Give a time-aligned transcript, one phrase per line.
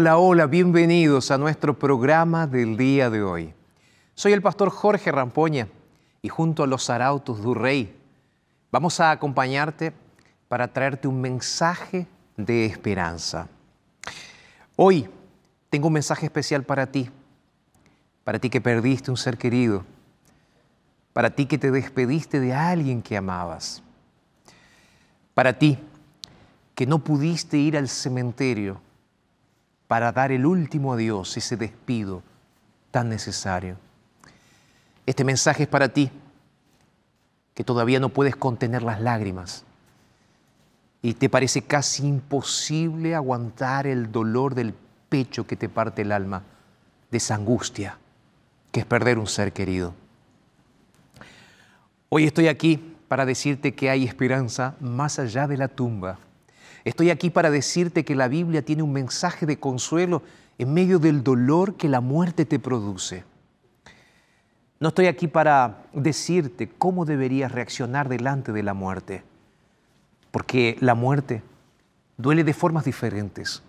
[0.00, 3.52] Hola, hola, bienvenidos a nuestro programa del día de hoy.
[4.14, 5.68] Soy el pastor Jorge Rampoña
[6.22, 7.94] y junto a los arautos du Rey
[8.72, 9.92] vamos a acompañarte
[10.48, 12.06] para traerte un mensaje
[12.38, 13.48] de esperanza.
[14.74, 15.06] Hoy
[15.68, 17.10] tengo un mensaje especial para ti,
[18.24, 19.84] para ti que perdiste un ser querido,
[21.12, 23.82] para ti que te despediste de alguien que amabas,
[25.34, 25.78] para ti
[26.74, 28.80] que no pudiste ir al cementerio
[29.90, 32.22] para dar el último adiós, ese despido
[32.92, 33.76] tan necesario.
[35.04, 36.12] Este mensaje es para ti,
[37.54, 39.64] que todavía no puedes contener las lágrimas
[41.02, 44.74] y te parece casi imposible aguantar el dolor del
[45.08, 46.44] pecho que te parte el alma,
[47.10, 47.98] de esa angustia
[48.70, 49.92] que es perder un ser querido.
[52.10, 56.20] Hoy estoy aquí para decirte que hay esperanza más allá de la tumba.
[56.84, 60.22] Estoy aquí para decirte que la Biblia tiene un mensaje de consuelo
[60.58, 63.24] en medio del dolor que la muerte te produce.
[64.78, 69.22] No estoy aquí para decirte cómo deberías reaccionar delante de la muerte,
[70.30, 71.42] porque la muerte
[72.16, 73.62] duele de formas diferentes.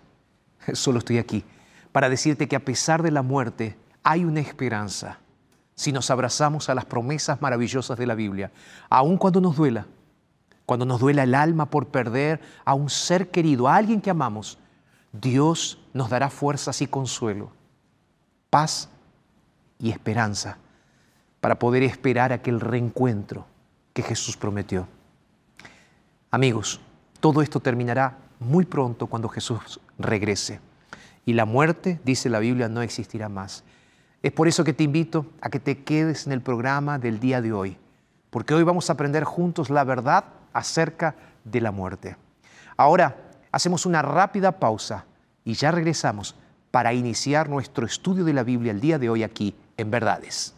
[0.72, 1.44] Solo estoy aquí
[1.92, 5.18] para decirte que a pesar de la muerte hay una esperanza
[5.74, 8.50] si nos abrazamos a las promesas maravillosas de la Biblia,
[8.88, 9.86] aun cuando nos duela,
[10.66, 14.58] cuando nos duela el alma por perder a un ser querido, a alguien que amamos,
[15.12, 17.50] Dios nos dará fuerzas y consuelo,
[18.50, 18.88] paz
[19.78, 20.58] y esperanza
[21.40, 23.46] para poder esperar aquel reencuentro
[23.92, 24.88] que Jesús prometió.
[26.30, 26.80] Amigos,
[27.20, 30.60] todo esto terminará muy pronto cuando Jesús regrese
[31.24, 33.64] y la muerte, dice la Biblia, no existirá más.
[34.22, 37.42] Es por eso que te invito a que te quedes en el programa del día
[37.42, 37.76] de hoy,
[38.30, 41.14] porque hoy vamos a aprender juntos la verdad acerca
[41.44, 42.16] de la muerte.
[42.76, 43.16] Ahora
[43.50, 45.04] hacemos una rápida pausa
[45.44, 46.34] y ya regresamos
[46.70, 50.54] para iniciar nuestro estudio de la Biblia el día de hoy aquí en Verdades.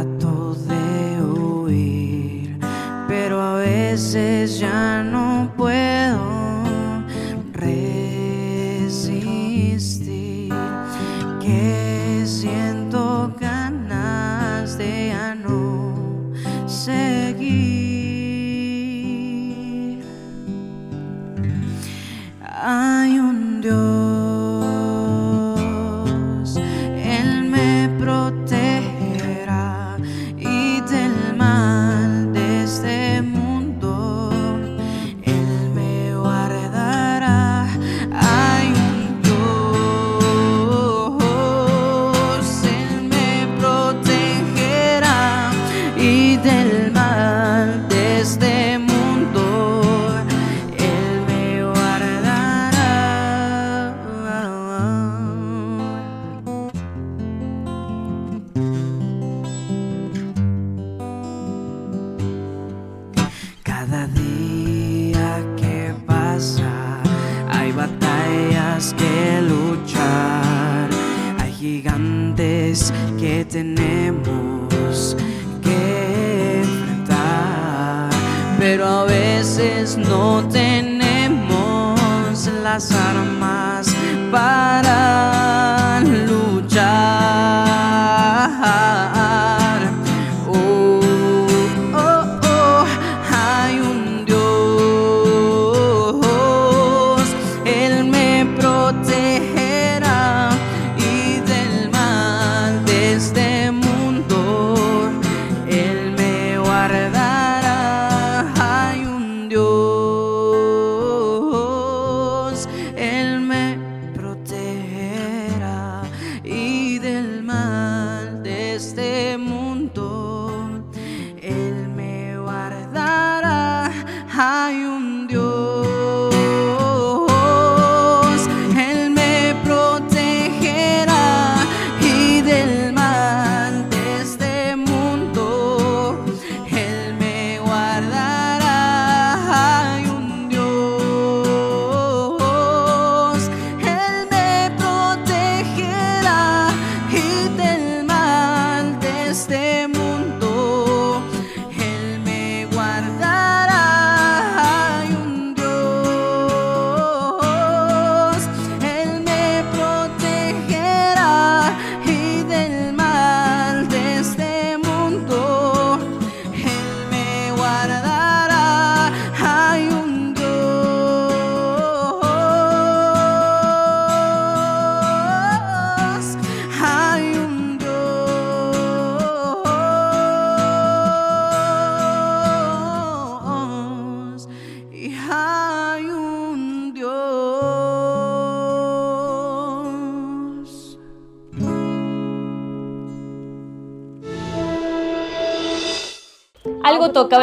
[0.00, 2.58] trato de huir,
[3.06, 6.09] pero a veces ya no puedo.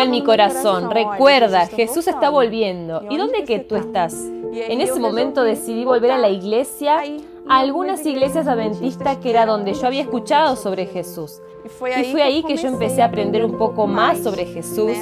[0.07, 0.89] En mi corazón.
[0.89, 3.03] Recuerda, Jesús está volviendo.
[3.09, 4.13] ¿Y dónde que tú estás?
[4.53, 7.03] En ese momento decidí volver a la iglesia,
[7.47, 11.41] a algunas iglesias adventistas que era donde yo había escuchado sobre Jesús.
[11.65, 14.97] Y fue ahí que yo empecé a aprender un poco más sobre Jesús.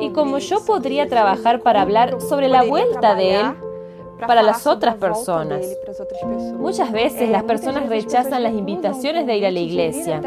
[0.00, 3.54] y cómo yo podría trabajar para hablar sobre la vuelta de Él
[4.26, 5.64] para las otras personas.
[6.58, 10.20] Muchas veces las personas rechazan las invitaciones de ir a la iglesia.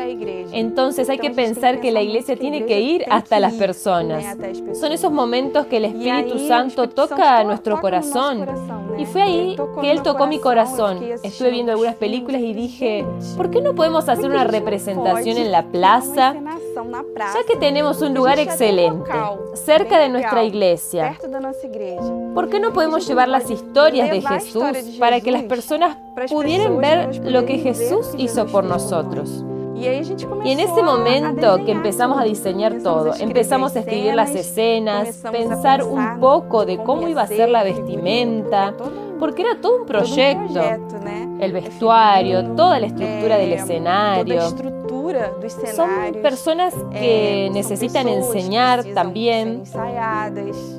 [0.51, 4.37] Entonces hay que pensar que la iglesia tiene que ir hasta las personas.
[4.73, 8.45] Son esos momentos que el Espíritu Santo toca a nuestro corazón.
[8.97, 10.99] Y fue ahí que Él tocó mi corazón.
[11.23, 13.05] Estuve viendo algunas películas y dije,
[13.35, 16.35] ¿por qué no podemos hacer una representación en la plaza?
[17.17, 19.11] Ya que tenemos un lugar excelente,
[19.53, 21.17] cerca de nuestra iglesia.
[22.33, 25.97] ¿Por qué no podemos llevar las historias de Jesús para que las personas
[26.29, 29.43] pudieran ver lo que Jesús hizo por nosotros?
[29.75, 29.87] Y
[30.51, 36.19] en ese momento que empezamos a diseñar todo, empezamos a escribir las escenas, pensar un
[36.19, 38.75] poco de cómo iba a ser la vestimenta,
[39.19, 40.61] porque era todo un proyecto.
[41.39, 44.41] El vestuario, toda la estructura del escenario.
[45.75, 45.89] Son
[46.21, 49.63] personas que necesitan enseñar también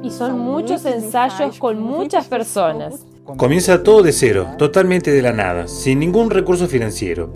[0.03, 3.07] y son muchos ensayos con muchas personas.
[3.37, 7.33] Comienza todo de cero, totalmente de la nada, sin ningún recurso financiero.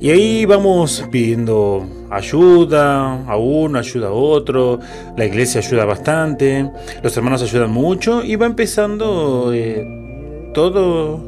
[0.00, 4.78] Y ahí vamos pidiendo ayuda a uno, ayuda a otro,
[5.16, 6.70] la iglesia ayuda bastante,
[7.02, 11.20] los hermanos ayudan mucho y va empezando eh, todo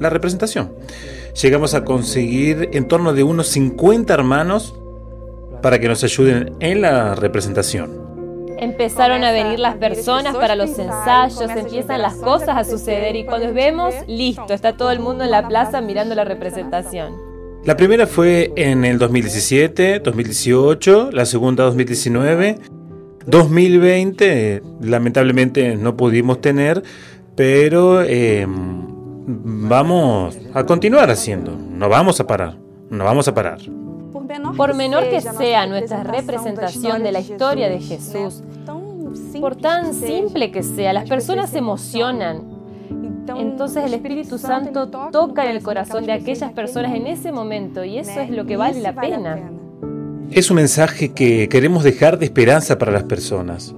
[0.00, 0.72] la representación.
[1.42, 4.74] Llegamos a conseguir en torno de unos 50 hermanos
[5.62, 8.04] para que nos ayuden en la representación.
[8.56, 13.52] Empezaron a venir las personas para los ensayos, empiezan las cosas a suceder y cuando
[13.52, 17.14] vemos, listo, está todo el mundo en la plaza mirando la representación.
[17.64, 22.58] La primera fue en el 2017, 2018, la segunda 2019,
[23.26, 26.82] 2020 lamentablemente no pudimos tener,
[27.34, 28.83] pero em,
[29.26, 32.56] vamos a continuar haciendo, no vamos a parar,
[32.90, 33.58] no vamos a parar.
[34.56, 38.42] Por menor que sea nuestra representación de la historia de Jesús,
[39.40, 42.54] por tan simple que sea, las personas se emocionan.
[43.36, 47.98] Entonces el Espíritu Santo toca en el corazón de aquellas personas en ese momento y
[47.98, 49.50] eso es lo que vale la pena.
[50.30, 53.74] Es un mensaje que queremos dejar de esperanza para las personas,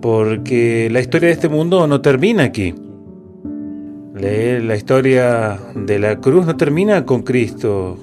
[0.00, 2.74] porque la historia de este mundo no termina aquí.
[4.20, 7.96] La historia de la cruz no termina con Cristo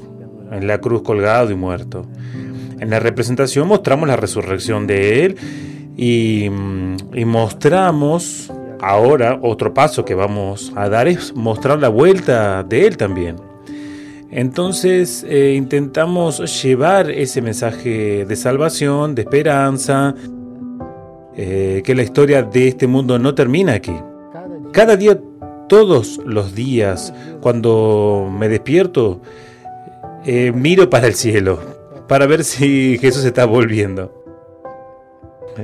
[0.51, 2.07] en la cruz colgado y muerto.
[2.79, 5.35] En la representación mostramos la resurrección de Él
[5.95, 6.49] y,
[7.25, 13.35] mostramos ahora otro paso que vamos a dar es mostrar la vuelta de Él también.
[14.31, 20.15] Entonces eh, intentamos llevar ese mensaje de salvación, de esperanza,
[21.35, 23.93] eh, que la historia de este mundo no termina aquí.
[24.73, 25.19] Cada día,
[25.67, 29.21] todos los días, cuando me despierto,
[30.25, 34.13] eh, miro para el cielo para ver si Jesús está volviendo.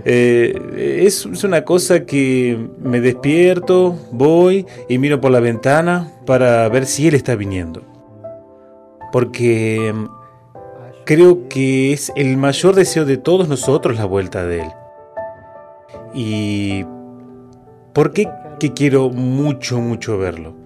[0.05, 6.85] Eh, es, una cosa que me despierto, voy y miro por la ventana para ver
[6.85, 7.81] si Él está viniendo.
[9.11, 10.05] Porque mm,
[11.05, 14.71] creo que es el mayor deseo de todos nosotros la vuelta de Él.
[16.15, 16.85] Y
[17.93, 18.27] ¿por qué
[18.71, 20.63] quiero mucho, mucho verlo?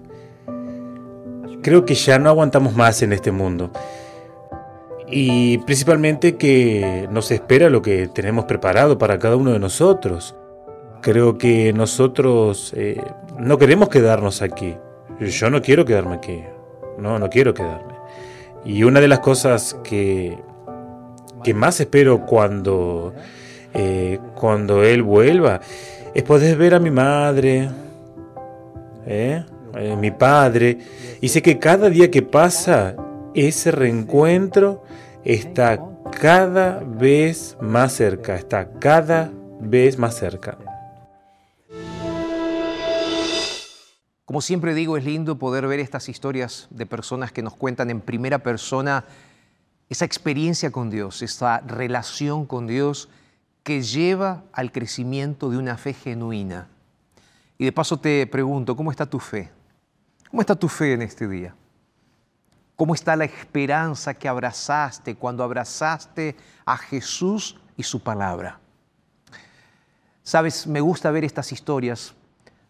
[1.62, 3.70] creo que ya no aguantamos más en este mundo.
[5.10, 10.34] Y principalmente que nos espera lo que tenemos preparado para cada uno de nosotros.
[11.00, 13.02] Creo que nosotros eh,
[13.38, 14.76] no queremos quedarnos aquí.
[15.20, 16.42] Yo no quiero quedarme aquí.
[16.98, 17.94] No, no quiero quedarme.
[18.64, 20.38] Y una de las cosas que,
[21.44, 23.14] que más espero cuando,
[23.72, 25.60] eh, cuando él vuelva
[26.14, 27.68] es poder ver a mi madre,
[29.08, 29.44] ¿eh?
[29.74, 30.78] Eh, mi padre,
[31.20, 32.94] y sé que cada día que pasa,
[33.34, 34.84] ese reencuentro
[35.24, 35.82] está
[36.20, 40.58] cada vez más cerca, está cada vez más cerca.
[44.24, 48.00] Como siempre digo, es lindo poder ver estas historias de personas que nos cuentan en
[48.02, 49.04] primera persona
[49.88, 53.08] esa experiencia con Dios, esa relación con Dios
[53.62, 56.68] que lleva al crecimiento de una fe genuina.
[57.58, 59.50] Y de paso te pregunto, ¿cómo está tu fe?
[60.30, 61.56] ¿Cómo está tu fe en este día?
[62.76, 68.60] ¿Cómo está la esperanza que abrazaste cuando abrazaste a Jesús y su palabra?
[70.22, 72.14] Sabes, me gusta ver estas historias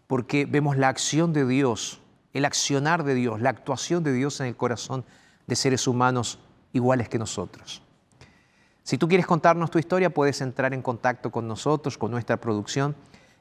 [0.07, 2.00] porque vemos la acción de Dios,
[2.33, 5.04] el accionar de Dios, la actuación de Dios en el corazón
[5.47, 6.38] de seres humanos
[6.73, 7.83] iguales que nosotros.
[8.83, 12.97] Si tú quieres contarnos tu historia, puedes entrar en contacto con nosotros, con nuestra producción,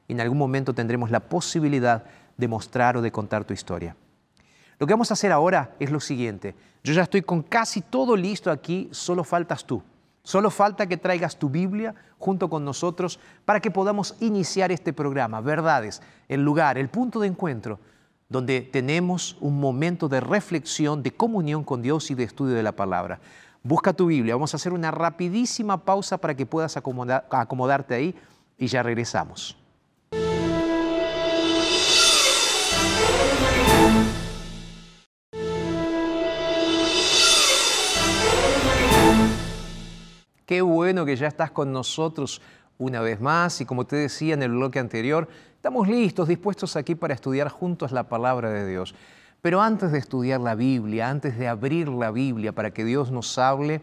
[0.08, 2.04] en algún momento tendremos la posibilidad
[2.36, 3.96] de mostrar o de contar tu historia.
[4.78, 6.54] Lo que vamos a hacer ahora es lo siguiente.
[6.84, 9.82] Yo ya estoy con casi todo listo aquí, solo faltas tú.
[10.22, 15.40] Solo falta que traigas tu Biblia junto con nosotros para que podamos iniciar este programa,
[15.40, 17.80] Verdades, el lugar, el punto de encuentro,
[18.28, 22.72] donde tenemos un momento de reflexión, de comunión con Dios y de estudio de la
[22.72, 23.20] palabra.
[23.62, 28.14] Busca tu Biblia, vamos a hacer una rapidísima pausa para que puedas acomodarte ahí
[28.58, 29.56] y ya regresamos.
[40.48, 42.40] Qué bueno que ya estás con nosotros
[42.78, 46.94] una vez más y como te decía en el bloque anterior, estamos listos, dispuestos aquí
[46.94, 48.94] para estudiar juntos la palabra de Dios.
[49.42, 53.36] Pero antes de estudiar la Biblia, antes de abrir la Biblia para que Dios nos
[53.36, 53.82] hable,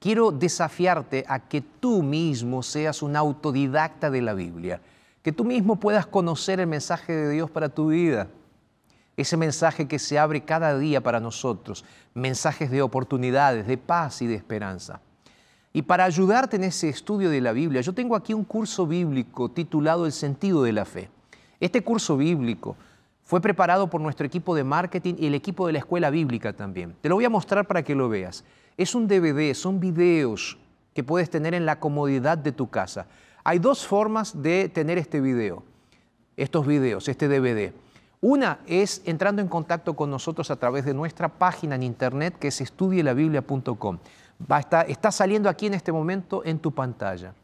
[0.00, 4.80] quiero desafiarte a que tú mismo seas un autodidacta de la Biblia,
[5.22, 8.28] que tú mismo puedas conocer el mensaje de Dios para tu vida.
[9.14, 11.84] Ese mensaje que se abre cada día para nosotros,
[12.14, 15.02] mensajes de oportunidades, de paz y de esperanza.
[15.72, 19.50] Y para ayudarte en ese estudio de la Biblia, yo tengo aquí un curso bíblico
[19.50, 21.08] titulado El sentido de la fe.
[21.60, 22.76] Este curso bíblico
[23.22, 26.94] fue preparado por nuestro equipo de marketing y el equipo de la escuela bíblica también.
[27.00, 28.44] Te lo voy a mostrar para que lo veas.
[28.76, 30.58] Es un DVD, son videos
[30.92, 33.06] que puedes tener en la comodidad de tu casa.
[33.42, 35.62] Hay dos formas de tener este video,
[36.36, 37.72] estos videos, este DVD.
[38.20, 42.48] Una es entrando en contacto con nosotros a través de nuestra página en internet que
[42.48, 43.98] es estudielabiblia.com
[44.88, 47.34] está saliendo aquí en este momento en tu pantalla.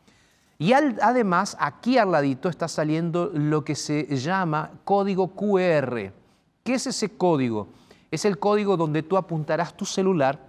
[0.59, 6.13] Y además, aquí al ladito está saliendo lo que se llama código QR.
[6.65, 7.69] ¿Qué es ese código?
[8.11, 10.49] Es el código donde tú apuntarás tu celular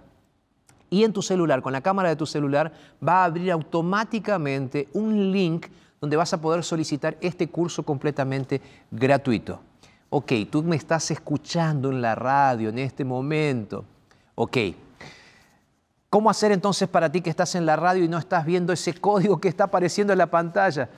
[0.90, 2.72] y en tu celular, con la cámara de tu celular,
[3.06, 5.68] va a abrir automáticamente un link
[6.00, 9.60] donde vas a poder solicitar este curso completamente gratuito.
[10.08, 13.84] Ok, tú me estás escuchando en la radio en este momento.
[14.34, 14.56] Ok.
[16.10, 18.94] ¿Cómo hacer entonces para ti que estás en la radio y no estás viendo ese
[18.94, 20.90] código que está apareciendo en la pantalla?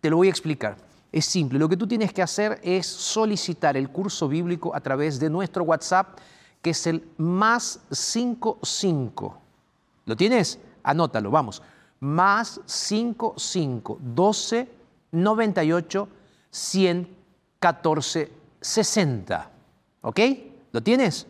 [0.00, 0.76] Te lo voy a explicar.
[1.10, 1.58] Es simple.
[1.58, 5.64] Lo que tú tienes que hacer es solicitar el curso bíblico a través de nuestro
[5.64, 6.18] WhatsApp,
[6.62, 9.38] que es el más 55.
[10.06, 10.60] ¿Lo tienes?
[10.84, 11.60] Anótalo, vamos.
[11.98, 14.68] Más 55 12
[15.10, 16.08] 98
[16.50, 19.50] 114 60.
[20.02, 20.20] ¿Ok?
[20.70, 21.26] ¿Lo tienes?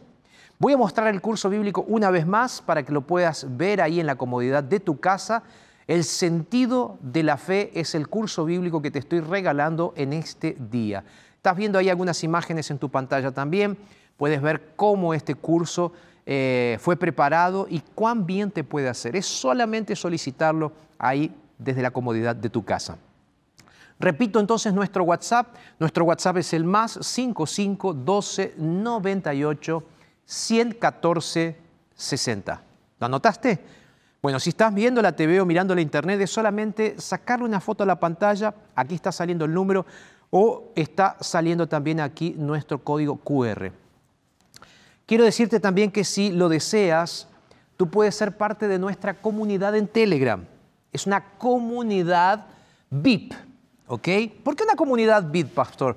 [0.65, 4.01] Voy a mostrar el curso bíblico una vez más para que lo puedas ver ahí
[4.01, 5.43] en la comodidad de tu casa.
[5.87, 10.57] El sentido de la fe es el curso bíblico que te estoy regalando en este
[10.71, 11.05] día.
[11.37, 13.77] Estás viendo ahí algunas imágenes en tu pantalla también.
[14.17, 15.93] Puedes ver cómo este curso
[16.25, 19.17] eh, fue preparado y cuán bien te puede hacer.
[19.17, 22.97] Es solamente solicitarlo ahí desde la comodidad de tu casa.
[24.01, 25.47] Repito entonces nuestro WhatsApp.
[25.79, 29.85] Nuestro WhatsApp es el más 55 12 98
[30.27, 31.65] 114
[31.95, 32.63] 60.
[32.99, 33.61] ¿Lo anotaste?
[34.23, 37.83] Bueno, si estás viendo la TV o mirando la internet, es solamente sacarle una foto
[37.83, 39.85] a la pantalla, aquí está saliendo el número,
[40.31, 43.71] o está saliendo también aquí nuestro código QR.
[45.07, 47.29] Quiero decirte también que si lo deseas,
[47.77, 50.45] tú puedes ser parte de nuestra comunidad en Telegram.
[50.93, 52.47] Es una comunidad
[52.91, 53.35] VIP,
[53.87, 54.09] ¿ok?
[54.43, 55.97] ¿Por qué una comunidad VIP, pastor?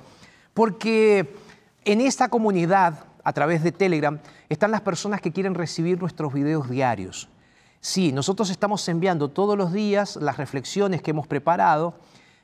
[0.53, 1.34] Porque
[1.86, 4.17] en esta comunidad a través de Telegram
[4.48, 7.27] están las personas que quieren recibir nuestros videos diarios.
[7.81, 11.96] Sí, nosotros estamos enviando todos los días las reflexiones que hemos preparado,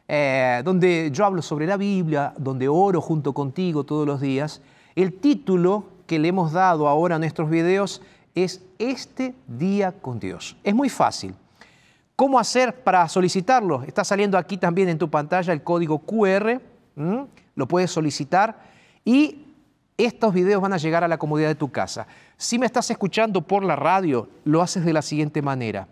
[0.10, 4.62] eh, donde yo hablo sobre la Biblia, donde oro junto contigo todos los días.
[4.94, 8.02] El título que le hemos dado ahora a nuestros videos
[8.36, 10.58] es Este día con Dios.
[10.66, 11.34] Es muy fácil.
[12.18, 13.84] ¿Cómo hacer para solicitarlo?
[13.84, 16.60] Está saliendo aquí también en tu pantalla el código QR,
[17.56, 18.58] lo puedes solicitar
[19.06, 19.53] y
[19.98, 22.08] estos videos van a llegar a la comodidad de tu casa.
[22.38, 25.88] Si me estás escuchando por la radio, lo haces de la siguiente manera.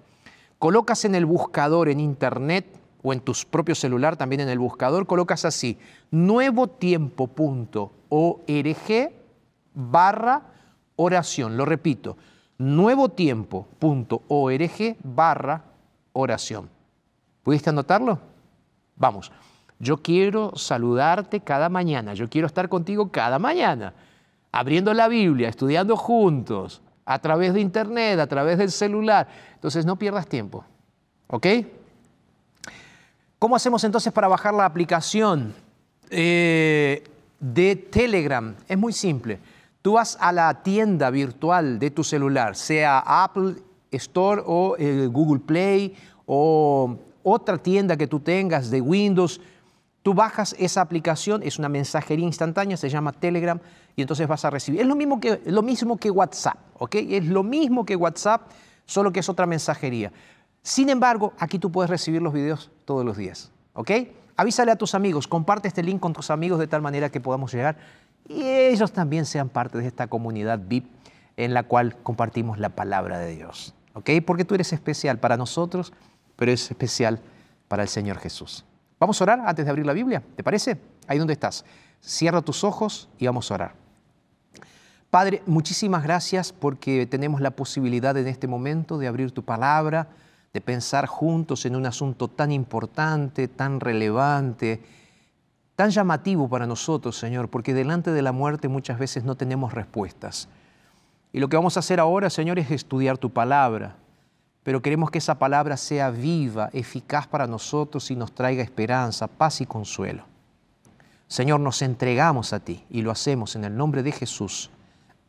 [0.59, 2.65] Colocas en el buscador en internet
[3.03, 5.79] o en tu propio celular, también en el buscador, colocas así,
[6.11, 9.11] nuevotiempo.org
[9.73, 10.41] barra
[10.95, 11.57] oración.
[11.57, 12.17] Lo repito,
[12.57, 15.63] nuevotiempo.org barra
[16.13, 16.69] oración.
[17.43, 18.19] ¿Pudiste anotarlo?
[18.95, 19.31] Vamos.
[19.81, 23.95] Yo quiero saludarte cada mañana, yo quiero estar contigo cada mañana,
[24.51, 29.27] abriendo la Biblia, estudiando juntos, a través de internet, a través del celular.
[29.55, 30.63] Entonces no pierdas tiempo,
[31.27, 31.47] ¿ok?
[33.39, 35.55] ¿Cómo hacemos entonces para bajar la aplicación
[36.11, 37.03] eh,
[37.39, 38.55] de Telegram?
[38.67, 39.39] Es muy simple.
[39.81, 43.55] Tú vas a la tienda virtual de tu celular, sea Apple
[43.89, 45.95] Store o eh, Google Play
[46.27, 49.41] o otra tienda que tú tengas de Windows
[50.03, 53.59] Tú bajas esa aplicación, es una mensajería instantánea, se llama Telegram,
[53.95, 54.81] y entonces vas a recibir.
[54.81, 56.95] Es lo mismo que, lo mismo que WhatsApp, ¿ok?
[56.95, 58.49] Es lo mismo que WhatsApp,
[58.85, 60.11] solo que es otra mensajería.
[60.63, 63.91] Sin embargo, aquí tú puedes recibir los videos todos los días, ¿ok?
[64.37, 67.53] Avísale a tus amigos, comparte este link con tus amigos de tal manera que podamos
[67.53, 67.77] llegar
[68.27, 70.85] y ellos también sean parte de esta comunidad VIP
[71.37, 74.09] en la cual compartimos la palabra de Dios, ¿ok?
[74.25, 75.93] Porque tú eres especial para nosotros,
[76.35, 77.19] pero es especial
[77.67, 78.65] para el Señor Jesús.
[79.01, 80.77] Vamos a orar antes de abrir la Biblia, ¿te parece?
[81.07, 81.65] Ahí donde estás.
[82.01, 83.73] Cierra tus ojos y vamos a orar.
[85.09, 90.09] Padre, muchísimas gracias porque tenemos la posibilidad en este momento de abrir tu palabra,
[90.53, 94.83] de pensar juntos en un asunto tan importante, tan relevante,
[95.75, 100.47] tan llamativo para nosotros, Señor, porque delante de la muerte muchas veces no tenemos respuestas.
[101.33, 103.95] Y lo que vamos a hacer ahora, Señor, es estudiar tu palabra,
[104.63, 109.61] pero queremos que esa palabra sea viva, eficaz para nosotros y nos traiga esperanza, paz
[109.61, 110.23] y consuelo.
[111.27, 114.69] Señor, nos entregamos a ti y lo hacemos en el nombre de Jesús.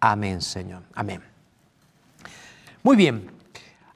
[0.01, 0.83] Amén, Señor.
[0.95, 1.23] Amén.
[2.83, 3.31] Muy bien,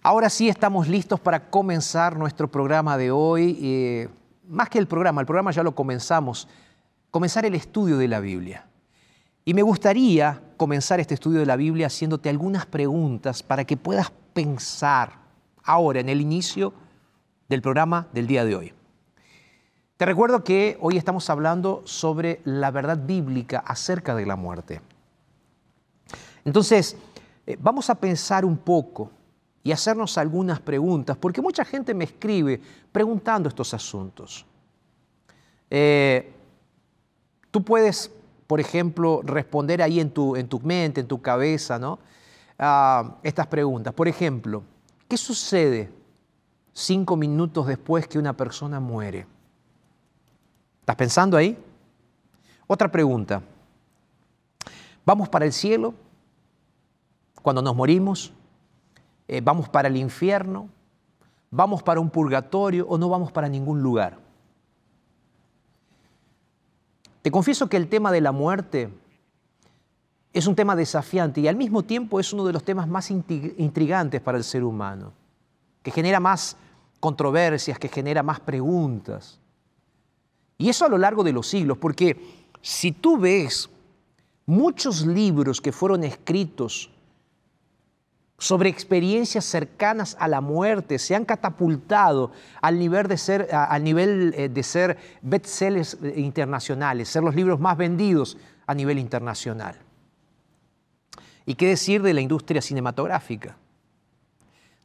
[0.02, 3.58] ahora sí estamos listos para comenzar nuestro programa de hoy.
[3.60, 4.08] Eh,
[4.48, 6.48] más que el programa, el programa ya lo comenzamos,
[7.10, 8.64] comenzar el estudio de la Biblia.
[9.44, 14.12] Y me gustaría comenzar este estudio de la Biblia haciéndote algunas preguntas para que puedas
[14.32, 15.25] pensar
[15.66, 16.72] ahora en el inicio
[17.48, 18.72] del programa del día de hoy.
[19.96, 24.80] Te recuerdo que hoy estamos hablando sobre la verdad bíblica acerca de la muerte.
[26.44, 26.96] Entonces,
[27.46, 29.10] eh, vamos a pensar un poco
[29.62, 32.60] y hacernos algunas preguntas, porque mucha gente me escribe
[32.92, 34.46] preguntando estos asuntos.
[35.70, 36.32] Eh,
[37.50, 38.12] tú puedes,
[38.46, 41.98] por ejemplo, responder ahí en tu, en tu mente, en tu cabeza, ¿no?
[42.58, 43.92] a estas preguntas.
[43.92, 44.62] Por ejemplo,
[45.08, 45.92] ¿qué sucede
[46.72, 49.26] cinco minutos después que una persona muere?
[50.80, 51.58] ¿Estás pensando ahí?
[52.66, 53.42] Otra pregunta.
[55.04, 55.94] ¿Vamos para el cielo
[57.42, 58.32] cuando nos morimos?
[59.28, 60.68] Eh, ¿Vamos para el infierno?
[61.50, 64.18] ¿Vamos para un purgatorio o no vamos para ningún lugar?
[67.22, 68.90] Te confieso que el tema de la muerte
[70.38, 74.20] es un tema desafiante y al mismo tiempo es uno de los temas más intrigantes
[74.20, 75.14] para el ser humano,
[75.82, 76.58] que genera más
[77.00, 79.40] controversias, que genera más preguntas.
[80.58, 82.20] Y eso a lo largo de los siglos, porque
[82.60, 83.70] si tú ves
[84.44, 86.90] muchos libros que fueron escritos
[88.36, 94.34] sobre experiencias cercanas a la muerte, se han catapultado al nivel de ser, al nivel
[94.36, 94.50] eh,
[95.22, 99.85] bestsellers eh, internacionales, ser los libros más vendidos a nivel internacional.
[101.46, 103.56] ¿Y qué decir de la industria cinematográfica?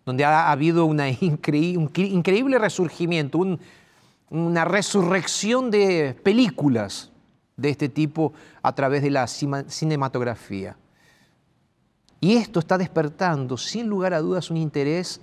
[0.05, 3.39] Donde ha habido un increíble resurgimiento,
[4.29, 7.11] una resurrección de películas
[7.57, 10.77] de este tipo a través de la cinematografía.
[12.19, 15.19] Y esto está despertando, sin lugar a dudas, un interés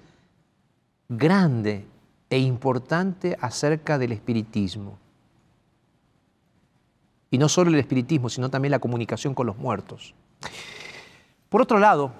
[1.08, 1.86] grande
[2.28, 4.98] e importante acerca del espiritismo.
[7.30, 10.14] Y no solo el espiritismo, sino también la comunicación con los muertos.
[11.48, 12.12] Por otro lado,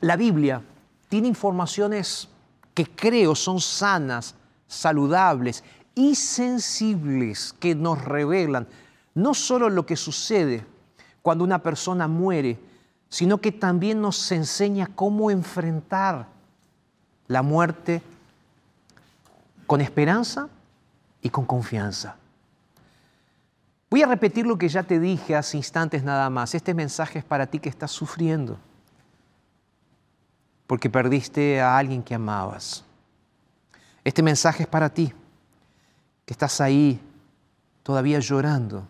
[0.00, 0.62] la Biblia
[1.08, 2.28] tiene informaciones
[2.74, 4.34] que creo son sanas,
[4.66, 8.66] saludables y sensibles que nos revelan
[9.14, 10.64] no solo lo que sucede
[11.22, 12.58] cuando una persona muere,
[13.08, 16.28] sino que también nos enseña cómo enfrentar
[17.26, 18.02] la muerte
[19.66, 20.48] con esperanza
[21.20, 22.16] y con confianza.
[23.90, 26.54] Voy a repetir lo que ya te dije hace instantes nada más.
[26.54, 28.56] Este mensaje es para ti que estás sufriendo,
[30.68, 32.84] porque perdiste a alguien que amabas.
[34.04, 35.12] Este mensaje es para ti,
[36.24, 37.00] que estás ahí
[37.82, 38.86] todavía llorando,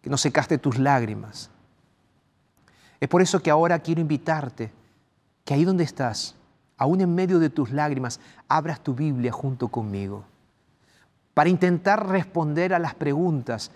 [0.00, 1.50] que no secaste tus lágrimas,
[2.98, 4.72] es por eso que ahora quiero invitarte
[5.44, 6.36] que ahí donde estás,
[6.78, 10.24] aún en medio de tus lágrimas, abras tu Biblia junto conmigo
[11.34, 13.70] para intentar responder a las preguntas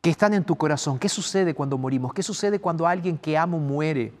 [0.00, 0.98] que están en tu corazón.
[0.98, 2.12] ¿Qué sucede cuando morimos?
[2.12, 4.12] ¿Qué sucede cuando alguien que amo muere?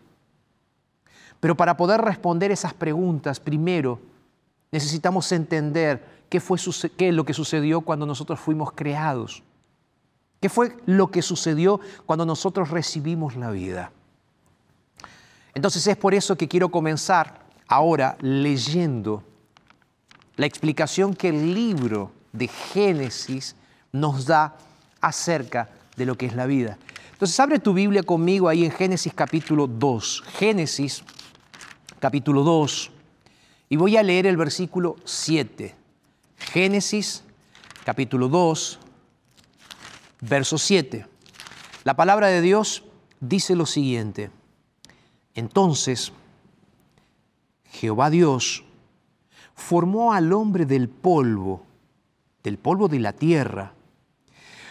[1.40, 3.98] Pero para poder responder esas preguntas, primero
[4.70, 9.42] necesitamos entender qué fue es lo que sucedió cuando nosotros fuimos creados.
[10.40, 13.90] ¿Qué fue lo que sucedió cuando nosotros recibimos la vida?
[15.54, 19.22] Entonces es por eso que quiero comenzar ahora leyendo
[20.36, 23.56] la explicación que el libro de Génesis
[23.92, 24.56] nos da
[25.00, 26.78] acerca de lo que es la vida.
[27.12, 30.24] Entonces abre tu Biblia conmigo ahí en Génesis capítulo 2.
[30.38, 31.04] Génesis
[31.98, 32.90] capítulo 2.
[33.68, 35.74] Y voy a leer el versículo 7.
[36.38, 37.22] Génesis
[37.84, 38.78] capítulo 2,
[40.22, 41.06] verso 7.
[41.84, 42.84] La palabra de Dios
[43.20, 44.30] dice lo siguiente.
[45.34, 46.12] Entonces,
[47.70, 48.64] Jehová Dios
[49.54, 51.64] formó al hombre del polvo,
[52.42, 53.74] del polvo de la tierra,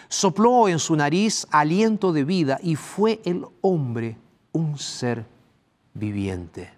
[0.08, 4.18] sopló en su nariz aliento de vida y fue el hombre
[4.52, 5.24] un ser
[5.94, 6.70] viviente.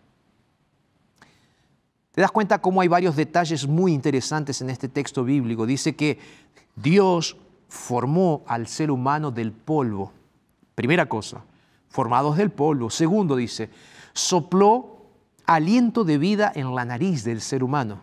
[2.12, 5.64] ¿Te das cuenta cómo hay varios detalles muy interesantes en este texto bíblico?
[5.64, 6.18] Dice que
[6.76, 7.36] Dios
[7.68, 10.12] formó al ser humano del polvo.
[10.74, 11.42] Primera cosa,
[11.88, 12.90] formados del polvo.
[12.90, 13.70] Segundo, dice,
[14.12, 15.06] sopló
[15.46, 18.00] aliento de vida en la nariz del ser humano.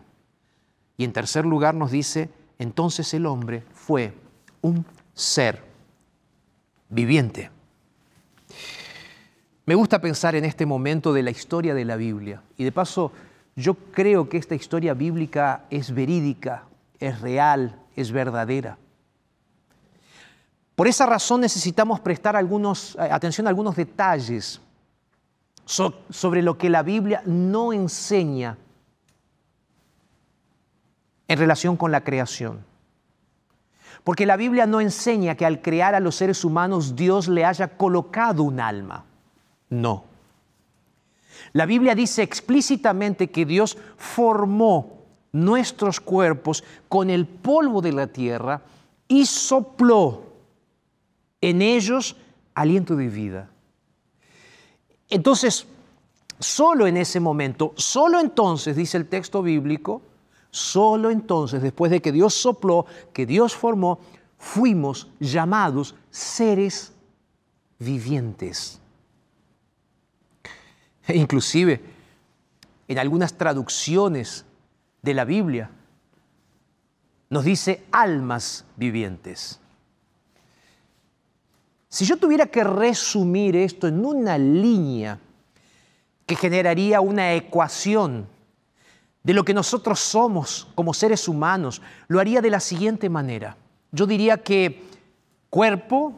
[0.97, 4.13] Y en tercer lugar nos dice, entonces el hombre fue
[4.61, 5.63] un ser
[6.89, 7.49] viviente.
[9.65, 12.41] Me gusta pensar en este momento de la historia de la Biblia.
[12.57, 13.11] Y de paso,
[13.55, 16.65] yo creo que esta historia bíblica es verídica,
[16.99, 18.77] es real, es verdadera.
[20.75, 24.61] Por esa razón necesitamos prestar eh, atención a algunos detalles
[25.65, 28.57] sobre lo que la Biblia no enseña
[31.29, 32.65] en relación con la creación.
[34.03, 37.77] Porque la Biblia no enseña que al crear a los seres humanos Dios le haya
[37.77, 39.05] colocado un alma.
[39.69, 40.05] No.
[41.53, 48.63] La Biblia dice explícitamente que Dios formó nuestros cuerpos con el polvo de la tierra
[49.07, 50.23] y sopló
[51.41, 52.15] en ellos
[52.55, 53.49] aliento de vida.
[55.09, 55.67] Entonces,
[56.39, 60.01] solo en ese momento, solo entonces, dice el texto bíblico,
[60.51, 63.99] solo entonces, después de que Dios sopló, que Dios formó,
[64.37, 66.93] fuimos llamados seres
[67.77, 68.79] vivientes.
[71.07, 71.81] E inclusive,
[72.87, 74.45] en algunas traducciones
[75.01, 75.71] de la Biblia,
[77.29, 79.59] nos dice almas vivientes.
[81.89, 85.19] Si yo tuviera que resumir esto en una línea
[86.25, 88.27] que generaría una ecuación
[89.23, 93.57] de lo que nosotros somos como seres humanos, lo haría de la siguiente manera.
[93.91, 94.83] Yo diría que
[95.49, 96.13] cuerpo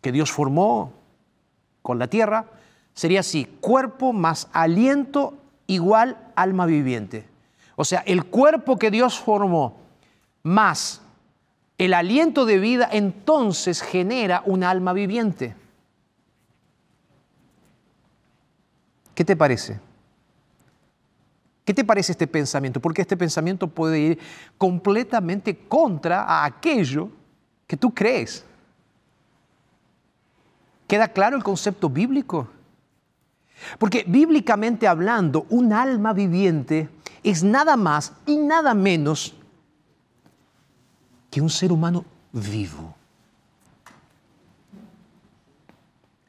[0.00, 0.92] que Dios formó
[1.82, 2.46] con la tierra
[2.92, 5.34] sería así, cuerpo más aliento
[5.66, 7.26] igual alma viviente.
[7.76, 9.76] O sea, el cuerpo que Dios formó
[10.42, 11.00] más
[11.78, 15.56] el aliento de vida entonces genera un alma viviente.
[19.14, 19.80] ¿Qué te parece?
[21.64, 22.80] ¿Qué te parece este pensamiento?
[22.80, 24.18] Porque este pensamiento puede ir
[24.58, 27.08] completamente contra a aquello
[27.66, 28.44] que tú crees.
[30.86, 32.48] ¿Queda claro el concepto bíblico?
[33.78, 36.90] Porque bíblicamente hablando, un alma viviente
[37.22, 39.34] es nada más y nada menos
[41.30, 42.94] que un ser humano vivo.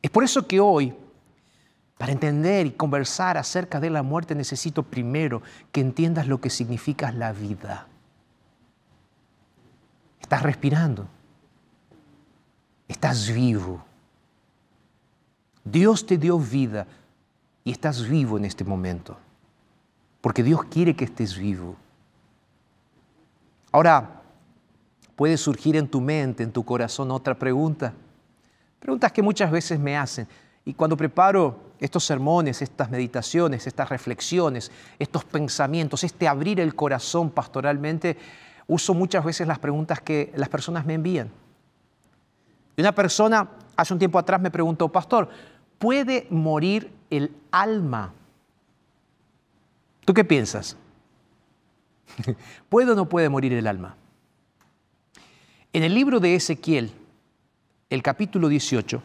[0.02, 0.95] Es por eso que hoy,
[1.98, 7.12] para entender y conversar acerca de la muerte, necesito primero que entiendas lo que significa
[7.12, 7.88] la vida.
[10.20, 11.08] Estás respirando.
[12.88, 13.84] Estás vivo.
[15.64, 16.86] Dios te dio vida
[17.64, 19.18] y estás vivo en este momento.
[20.20, 21.76] Porque Dios quiere que estés vivo.
[23.72, 24.22] Ahora,
[25.16, 27.94] puede surgir en tu mente, en tu corazón otra pregunta.
[28.80, 30.28] Preguntas que muchas veces me hacen.
[30.66, 37.30] Y cuando preparo estos sermones, estas meditaciones, estas reflexiones, estos pensamientos, este abrir el corazón
[37.30, 38.18] pastoralmente,
[38.68, 41.30] uso muchas veces las preguntas que las personas me envían.
[42.78, 45.30] Y una persona hace un tiempo atrás me preguntó, pastor,
[45.78, 48.14] ¿puede morir el alma?
[50.04, 50.78] ¿Tú qué piensas?
[52.70, 53.96] ¿Puede o no puede morir el alma?
[55.74, 56.92] En el libro de Ezequiel,
[57.90, 59.02] el capítulo 18,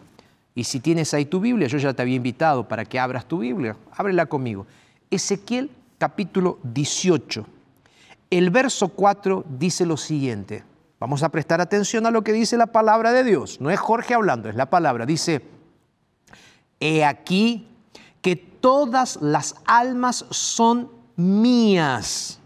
[0.55, 3.39] y si tienes ahí tu Biblia, yo ya te había invitado para que abras tu
[3.39, 4.67] Biblia, ábrela conmigo.
[5.11, 7.47] Ezequiel capítulo 18,
[8.31, 10.65] el verso 4 dice lo siguiente.
[10.99, 13.61] Vamos a prestar atención a lo que dice la palabra de Dios.
[13.61, 15.07] No es Jorge hablando, es la palabra.
[15.07, 15.43] Dice,
[16.79, 17.67] he aquí
[18.21, 22.41] que todas las almas son mías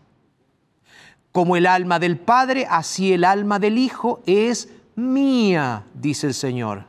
[1.34, 6.84] como el alma del Padre, así el alma del Hijo es mía, dice el Señor.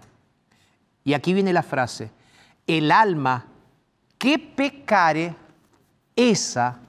[1.06, 2.12] Y aquí viene la frase,
[2.68, 3.46] el alma
[4.18, 5.36] que pecare,
[6.16, 6.80] esa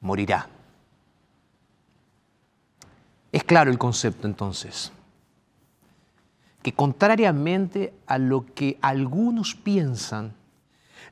[0.00, 0.46] morirá.
[3.32, 4.92] Es claro el concepto entonces,
[6.62, 10.32] que contrariamente a lo que algunos piensan,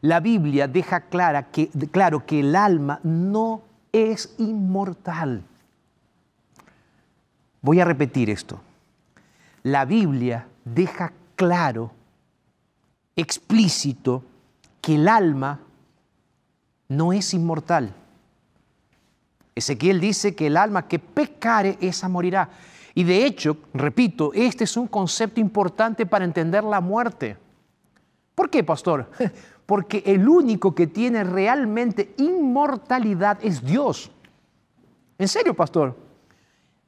[0.03, 5.43] la Biblia deja clara que, claro que el alma no es inmortal.
[7.61, 8.61] Voy a repetir esto.
[9.63, 11.90] La Biblia deja claro,
[13.16, 14.22] explícito,
[14.83, 15.59] que el alma
[16.88, 17.94] no es inmortal.
[19.55, 22.50] Ezequiel dice que el alma que pecare, esa morirá.
[22.94, 27.38] Y de hecho, repito, este es un concepto importante para entender la muerte.
[28.35, 29.11] ¿Por qué, pastor?
[29.64, 34.11] porque el único que tiene realmente inmortalidad es Dios.
[35.16, 35.96] ¿En serio, pastor?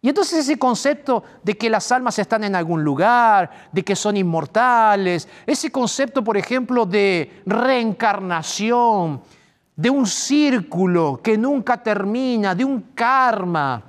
[0.05, 4.17] Y entonces ese concepto de que las almas están en algún lugar, de que son
[4.17, 9.23] inmortales, ese concepto, por ejemplo, de reencarnación,
[9.77, 13.85] de un círculo que nunca termina, de un karma,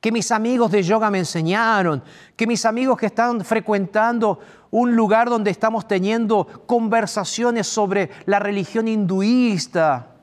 [0.00, 2.00] que mis amigos de yoga me enseñaron,
[2.36, 4.38] que mis amigos que están frecuentando
[4.70, 10.15] un lugar donde estamos teniendo conversaciones sobre la religión hinduista.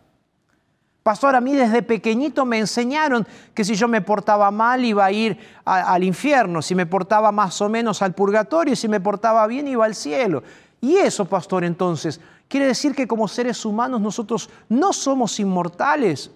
[1.03, 5.11] Pastor, a mí desde pequeñito me enseñaron que si yo me portaba mal iba a
[5.11, 9.45] ir al infierno, si me portaba más o menos al purgatorio, y si me portaba
[9.47, 10.43] bien iba al cielo.
[10.79, 16.31] Y eso, pastor, entonces, quiere decir que como seres humanos nosotros no somos inmortales.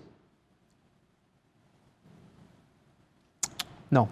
[3.90, 4.10] No.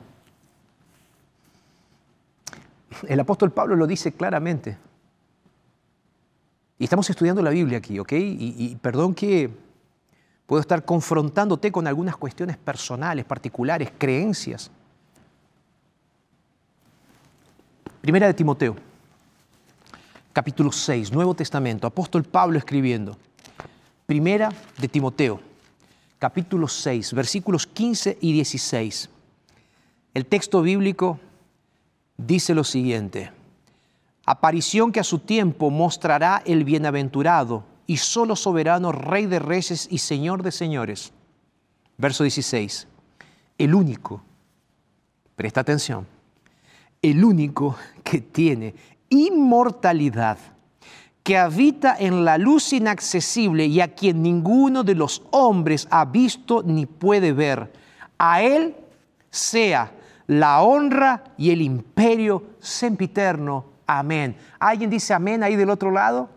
[3.08, 4.78] El apóstol Pablo lo dice claramente.
[6.78, 8.12] Y estamos estudiando la Biblia aquí, ¿ok?
[8.14, 9.65] Y, perdón que
[10.46, 14.70] puedo estar confrontándote con algunas cuestiones personales, particulares, creencias.
[18.02, 18.76] Primera de Timoteo,
[20.32, 23.18] capítulo 6, Nuevo Testamento, apóstol Pablo escribiendo.
[24.06, 25.40] Primera de Timoteo,
[26.20, 29.10] capítulo 6, versículos 15 y 16.
[30.14, 31.20] El texto bíblico
[32.16, 33.32] dice lo siguiente,
[34.28, 40.00] aparición que a su tiempo mostrará el bienaventurado y solo soberano Rey de Reyes y
[40.00, 41.14] Señor de Señores.
[41.98, 42.88] Verso 16,
[43.58, 44.22] el único,
[45.36, 46.06] presta atención,
[47.02, 48.76] el único que tiene
[49.10, 50.38] inmortalidad
[51.24, 56.62] que habita en la luz inaccesible y a quien ninguno de los hombres ha visto
[56.64, 57.72] ni puede ver.
[58.20, 58.76] A Él
[59.32, 59.92] sea
[60.28, 63.66] la honra y el imperio sempiterno.
[63.88, 64.38] Amén.
[64.60, 66.30] ¿Alguien dice amén ahí del otro lado?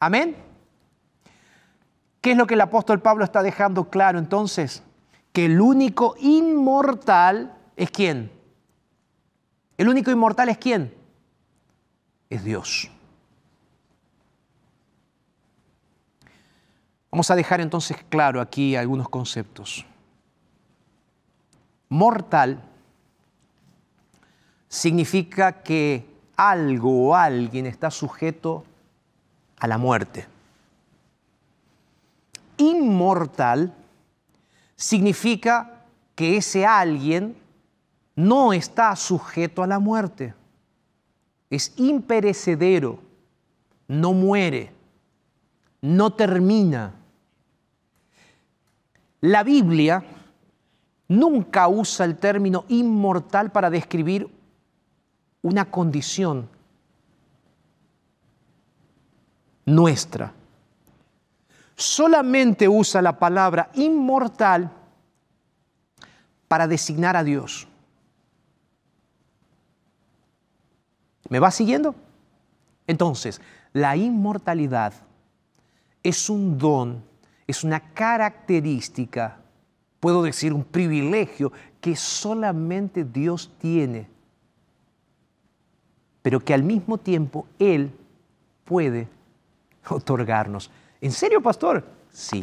[0.00, 0.43] Amén.
[2.24, 4.82] ¿Qué es lo que el apóstol Pablo está dejando claro entonces?
[5.34, 8.32] Que el único inmortal es quién?
[9.76, 10.94] El único inmortal es quién?
[12.30, 12.90] Es Dios.
[17.10, 19.84] Vamos a dejar entonces claro aquí algunos conceptos.
[21.90, 22.58] Mortal
[24.66, 26.06] significa que
[26.36, 28.64] algo o alguien está sujeto
[29.58, 30.33] a la muerte.
[32.56, 33.72] Inmortal
[34.76, 37.36] significa que ese alguien
[38.16, 40.34] no está sujeto a la muerte.
[41.50, 43.00] Es imperecedero,
[43.88, 44.72] no muere,
[45.80, 46.94] no termina
[49.24, 50.04] la Biblia
[51.08, 54.28] nunca usa el término inmortal para describir
[55.40, 56.46] una condición
[59.64, 60.34] nuestra.
[61.76, 64.70] Solamente usa la palabra inmortal
[66.48, 67.66] para designar a Dios.
[71.28, 71.94] ¿Me va siguiendo?
[72.86, 73.40] Entonces,
[73.72, 74.92] la inmortalidad
[76.02, 77.02] es un don
[77.46, 79.38] es una característica,
[80.00, 84.08] puedo decir un privilegio que solamente Dios tiene,
[86.22, 87.92] pero que al mismo tiempo Él
[88.64, 89.08] puede
[89.88, 90.70] otorgarnos.
[91.04, 91.84] ¿En serio, pastor?
[92.10, 92.42] Sí.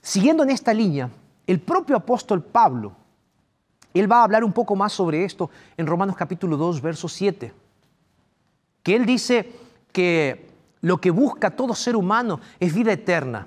[0.00, 1.10] Siguiendo en esta línea,
[1.46, 2.92] el propio apóstol Pablo,
[3.92, 7.52] él va a hablar un poco más sobre esto en Romanos capítulo 2, verso 7,
[8.82, 9.52] que él dice
[9.92, 10.48] que
[10.80, 13.46] lo que busca todo ser humano es vida eterna.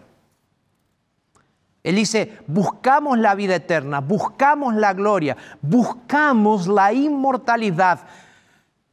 [1.81, 8.01] Él dice, buscamos la vida eterna, buscamos la gloria, buscamos la inmortalidad.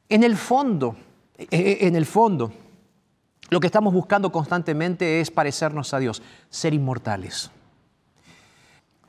[0.09, 0.97] En el fondo,
[1.37, 2.51] eh, eh, en el fondo,
[3.51, 7.51] lo que estamos buscando constantemente es parecernos a Dios, ser inmortales.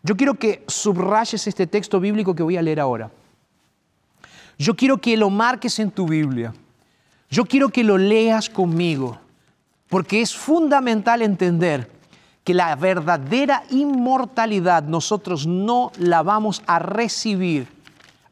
[0.01, 3.11] Yo quiero que subrayes este texto bíblico que voy a leer ahora.
[4.57, 6.53] Yo quiero que lo marques en tu Biblia.
[7.29, 9.19] Yo quiero que lo leas conmigo,
[9.87, 11.89] porque es fundamental entender
[12.43, 17.67] que la verdadera inmortalidad nosotros no la vamos a recibir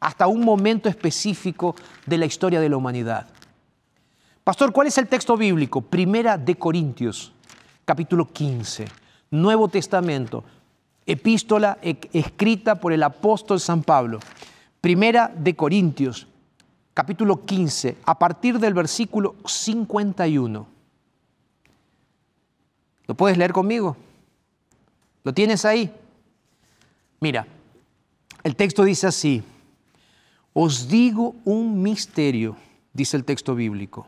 [0.00, 3.26] hasta un momento específico de la historia de la humanidad.
[4.48, 5.82] Pastor, ¿cuál es el texto bíblico?
[5.82, 7.34] Primera de Corintios,
[7.84, 8.86] capítulo 15,
[9.30, 10.42] Nuevo Testamento,
[11.04, 14.20] epístola e-, escrita por el apóstol San Pablo.
[14.80, 16.28] Primera de Corintios,
[16.94, 20.66] capítulo 15, a partir del versículo 51.
[23.06, 23.98] ¿Lo puedes leer conmigo?
[25.24, 25.92] ¿Lo tienes ahí?
[27.20, 27.46] Mira,
[28.42, 29.42] el texto dice así,
[30.54, 32.56] os digo un misterio,
[32.94, 34.06] dice el texto bíblico,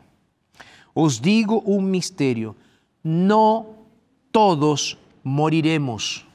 [0.93, 2.55] os digo un misterio,
[3.03, 3.67] no
[4.31, 6.25] todos moriremos,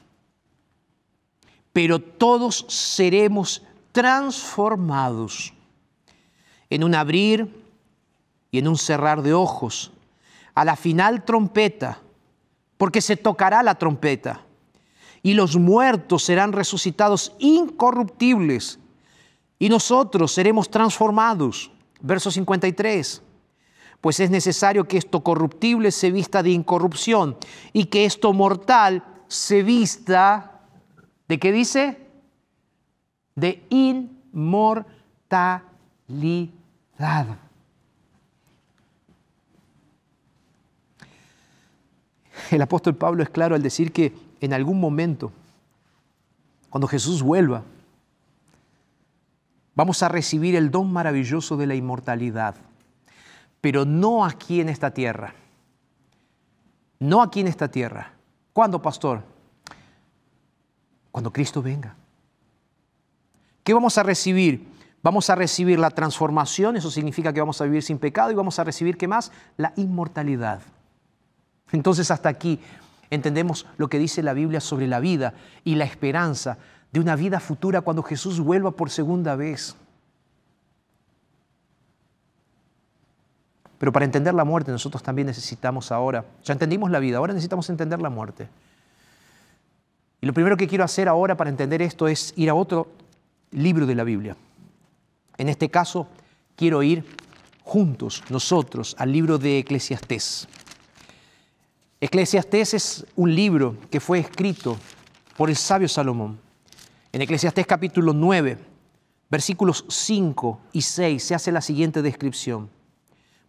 [1.73, 5.53] pero todos seremos transformados
[6.69, 7.63] en un abrir
[8.51, 9.91] y en un cerrar de ojos,
[10.55, 11.99] a la final trompeta,
[12.77, 14.41] porque se tocará la trompeta
[15.23, 18.79] y los muertos serán resucitados incorruptibles
[19.59, 21.71] y nosotros seremos transformados.
[21.99, 23.21] Verso 53.
[24.01, 27.37] Pues es necesario que esto corruptible se vista de incorrupción
[27.73, 30.61] y que esto mortal se vista,
[31.27, 31.97] ¿de qué dice?
[33.35, 34.87] De inmortalidad.
[42.51, 45.31] El apóstol Pablo es claro al decir que en algún momento,
[46.69, 47.63] cuando Jesús vuelva,
[49.75, 52.55] vamos a recibir el don maravilloso de la inmortalidad,
[53.61, 55.33] pero no aquí en esta tierra.
[56.99, 58.13] No aquí en esta tierra.
[58.53, 59.23] ¿Cuándo, pastor?
[61.11, 61.95] Cuando Cristo venga.
[63.63, 64.67] ¿Qué vamos a recibir?
[65.03, 68.59] Vamos a recibir la transformación, eso significa que vamos a vivir sin pecado y vamos
[68.59, 69.31] a recibir, ¿qué más?
[69.55, 70.61] La inmortalidad.
[71.71, 72.59] Entonces hasta aquí
[73.09, 75.33] entendemos lo que dice la Biblia sobre la vida
[75.63, 76.57] y la esperanza
[76.91, 79.75] de una vida futura cuando Jesús vuelva por segunda vez.
[83.77, 87.69] Pero para entender la muerte nosotros también necesitamos ahora, ya entendimos la vida, ahora necesitamos
[87.69, 88.47] entender la muerte.
[90.19, 92.87] Y lo primero que quiero hacer ahora para entender esto es ir a otro
[93.51, 94.35] libro de la Biblia.
[95.37, 96.07] En este caso,
[96.55, 97.05] quiero ir
[97.63, 100.47] juntos, nosotros, al libro de Eclesiastés.
[102.01, 104.77] Eclesiastés es un libro que fue escrito
[105.35, 106.39] por el sabio Salomón.
[107.11, 108.57] En Eclesiastés capítulo 9,
[109.29, 112.69] versículos 5 y 6 se hace la siguiente descripción.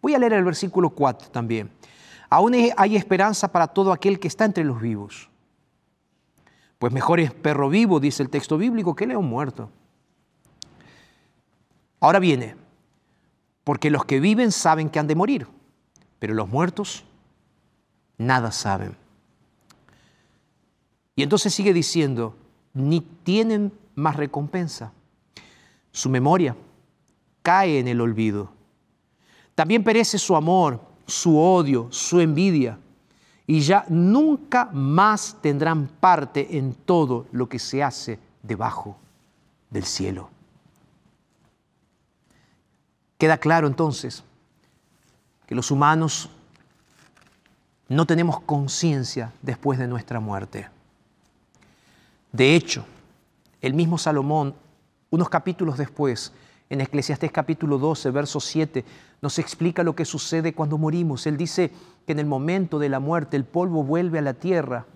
[0.01, 1.71] Voy a leer el versículo 4 también.
[2.31, 5.31] Aún hay esperanza para todo aquel que está entre los vivos.
[6.79, 9.71] Pues mejor es perro vivo, dice el texto bíblico, que león muerto.
[12.01, 12.55] Ahora viene,
[13.65, 15.49] porque los que viven saben que han de morir,
[16.19, 17.05] pero los muertos
[18.17, 18.97] nada saben.
[21.17, 22.37] Y entonces sigue diciendo,
[22.75, 24.93] ni tienen más recompensa.
[25.91, 26.55] Su memoria
[27.43, 28.53] cae en el olvido.
[29.59, 32.79] También perece su amor, su odio, su envidia,
[33.45, 38.97] y ya nunca más tendrán parte en todo lo que se hace debajo
[39.69, 40.31] del cielo.
[43.19, 44.23] Queda claro entonces
[45.45, 46.31] que los humanos
[47.89, 50.69] no tenemos conciencia después de nuestra muerte.
[52.31, 52.85] De hecho,
[53.61, 54.55] el mismo Salomón,
[55.11, 56.33] unos capítulos después,
[56.71, 58.85] en Eclesiastés capítulo 12, verso 7,
[59.23, 61.27] nos explica lo que sucede cuando morimos.
[61.27, 61.71] Él dice
[62.07, 64.87] que en el momento de la muerte el polvo vuelve a la tierra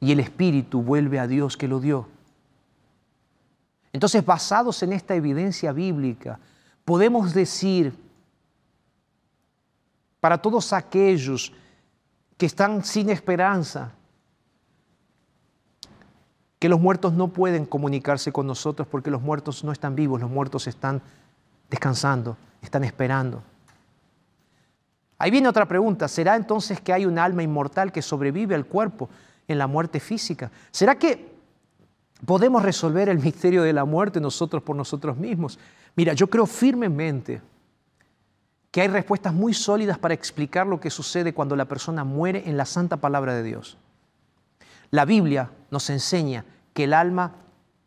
[0.00, 2.08] y el espíritu vuelve a Dios que lo dio.
[3.92, 6.38] Entonces, basados en esta evidencia bíblica,
[6.84, 7.94] podemos decir
[10.20, 11.52] para todos aquellos
[12.36, 13.92] que están sin esperanza,
[16.62, 20.30] que los muertos no pueden comunicarse con nosotros porque los muertos no están vivos, los
[20.30, 21.02] muertos están
[21.68, 23.42] descansando, están esperando.
[25.18, 29.08] Ahí viene otra pregunta, ¿será entonces que hay un alma inmortal que sobrevive al cuerpo
[29.48, 30.52] en la muerte física?
[30.70, 31.34] ¿Será que
[32.24, 35.58] podemos resolver el misterio de la muerte nosotros por nosotros mismos?
[35.96, 37.42] Mira, yo creo firmemente
[38.70, 42.56] que hay respuestas muy sólidas para explicar lo que sucede cuando la persona muere en
[42.56, 43.78] la santa palabra de Dios.
[44.92, 47.32] La Biblia nos enseña que el alma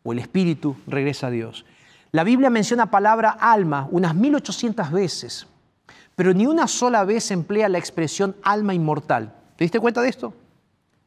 [0.02, 1.64] o el espíritu regresa a Dios.
[2.12, 5.46] La Biblia menciona palabra alma unas 1800 veces,
[6.14, 9.32] pero ni una sola vez emplea la expresión alma inmortal.
[9.56, 10.34] ¿Te diste cuenta de esto?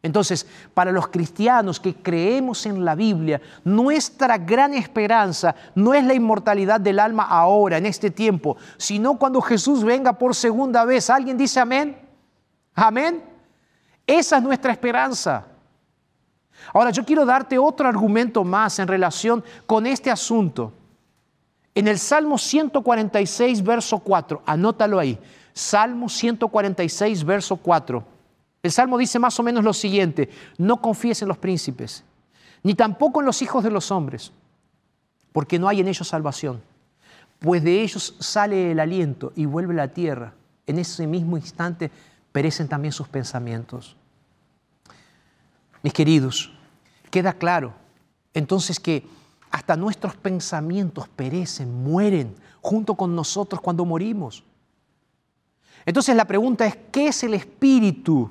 [0.02, 6.14] Entonces, para los cristianos que creemos en la Biblia, nuestra gran esperanza no es la
[6.14, 11.10] inmortalidad del alma ahora, en este tiempo, sino cuando Jesús venga por segunda vez.
[11.10, 11.98] ¿Alguien dice amén?
[12.74, 13.22] Amén.
[14.08, 15.46] Esa es nuestra esperanza.
[16.74, 20.74] Ahora, yo quiero darte otro argumento más en relación con este asunto.
[21.76, 25.18] En el Salmo 146, verso 4, anótalo ahí.
[25.54, 28.04] Salmo 146, verso 4.
[28.62, 32.04] El Salmo dice más o menos lo siguiente, no confíes en los príncipes,
[32.64, 34.34] ni tampoco en los hijos de los hombres,
[35.32, 36.62] porque no hay en ellos salvación,
[37.40, 40.34] pues de ellos sale el aliento y vuelve la tierra.
[40.68, 41.90] En ese mismo instante
[42.32, 43.96] perecen también sus pensamientos.
[45.84, 46.52] Mis queridos,
[47.10, 47.74] queda claro
[48.34, 49.06] entonces que
[49.52, 54.44] hasta nuestros pensamientos perecen, mueren junto con nosotros cuando morimos.
[55.86, 58.30] Entonces la pregunta es, ¿qué es el espíritu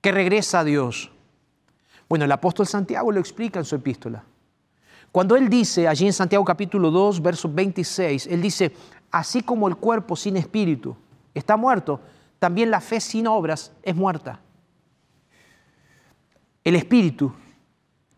[0.00, 1.10] que regresa a Dios?
[2.08, 4.24] Bueno, el apóstol Santiago lo explica en su epístola.
[5.10, 8.72] Cuando él dice, allí en Santiago capítulo 2, verso 26, él dice,
[9.10, 10.94] así como el cuerpo sin espíritu
[11.34, 12.00] está muerto,
[12.38, 14.40] también la fe sin obras es muerta.
[16.64, 17.32] El espíritu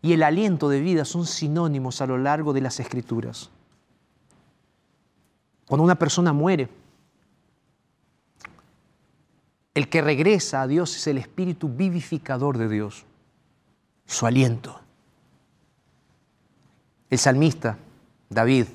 [0.01, 3.49] y el aliento de vida son sinónimos a lo largo de las escrituras.
[5.67, 6.69] Cuando una persona muere,
[9.73, 13.05] el que regresa a Dios es el espíritu vivificador de Dios,
[14.05, 14.81] su aliento.
[17.09, 17.77] El salmista,
[18.29, 18.65] David,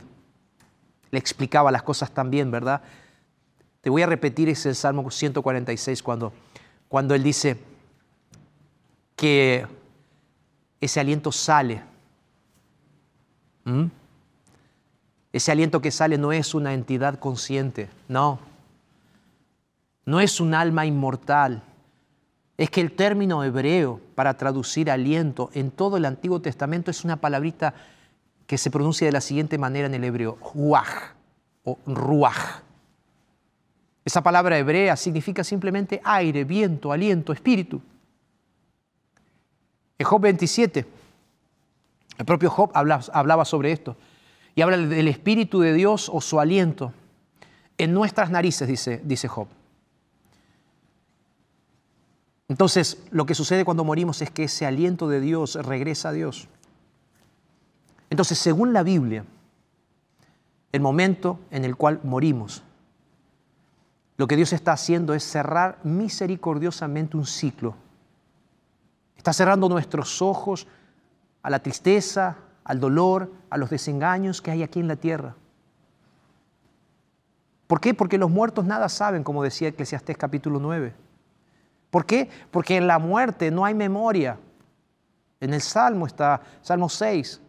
[1.10, 2.82] le explicaba las cosas también, ¿verdad?
[3.80, 6.32] Te voy a repetir ese Salmo 146 cuando,
[6.88, 7.58] cuando él dice,
[9.16, 9.66] que
[10.80, 11.82] ese aliento sale.
[13.64, 13.86] ¿Mm?
[15.32, 18.38] Ese aliento que sale no es una entidad consciente, no.
[20.04, 21.62] No es un alma inmortal.
[22.56, 27.16] Es que el término hebreo para traducir aliento en todo el Antiguo Testamento es una
[27.16, 27.74] palabrita
[28.46, 31.14] que se pronuncia de la siguiente manera en el hebreo, ruach
[31.64, 32.62] o ruach.
[34.04, 37.82] Esa palabra hebrea significa simplemente aire, viento, aliento, espíritu.
[39.98, 40.86] En Job 27,
[42.18, 43.96] el propio Job hablaba sobre esto
[44.54, 46.92] y habla del espíritu de Dios o su aliento
[47.78, 49.48] en nuestras narices, dice, dice Job.
[52.48, 56.48] Entonces, lo que sucede cuando morimos es que ese aliento de Dios regresa a Dios.
[58.08, 59.24] Entonces, según la Biblia,
[60.72, 62.62] el momento en el cual morimos,
[64.16, 67.74] lo que Dios está haciendo es cerrar misericordiosamente un ciclo.
[69.26, 70.68] Está cerrando nuestros ojos
[71.42, 75.34] a la tristeza, al dolor, a los desengaños que hay aquí en la tierra.
[77.66, 77.92] ¿Por qué?
[77.92, 80.94] Porque los muertos nada saben, como decía Eclesiastés capítulo 9.
[81.90, 82.30] ¿Por qué?
[82.52, 84.38] Porque en la muerte no hay memoria.
[85.40, 87.40] En el Salmo está, Salmo 6.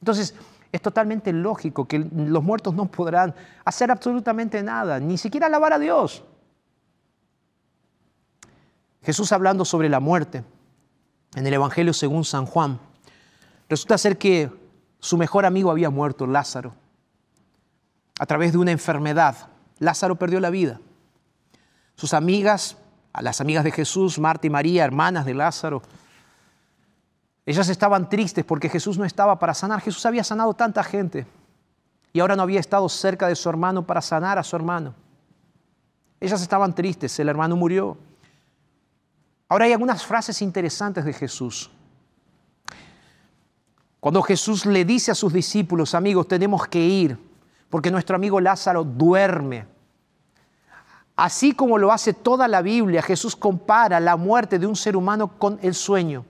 [0.00, 0.34] Entonces,
[0.72, 3.34] es totalmente lógico que los muertos no podrán
[3.66, 6.24] hacer absolutamente nada, ni siquiera alabar a Dios.
[9.02, 10.44] Jesús hablando sobre la muerte
[11.34, 12.78] en el Evangelio según San Juan,
[13.68, 14.50] resulta ser que
[14.98, 16.74] su mejor amigo había muerto, Lázaro,
[18.18, 19.48] a través de una enfermedad.
[19.78, 20.80] Lázaro perdió la vida.
[21.96, 22.76] Sus amigas,
[23.18, 25.82] las amigas de Jesús, Marta y María, hermanas de Lázaro,
[27.46, 29.80] ellas estaban tristes porque Jesús no estaba para sanar.
[29.80, 31.26] Jesús había sanado tanta gente
[32.12, 34.94] y ahora no había estado cerca de su hermano para sanar a su hermano.
[36.20, 37.96] Ellas estaban tristes, el hermano murió.
[39.50, 41.72] Ahora hay algunas frases interesantes de Jesús.
[43.98, 47.18] Cuando Jesús le dice a sus discípulos, amigos, tenemos que ir,
[47.68, 49.66] porque nuestro amigo Lázaro duerme.
[51.16, 55.36] Así como lo hace toda la Biblia, Jesús compara la muerte de un ser humano
[55.36, 56.24] con el sueño.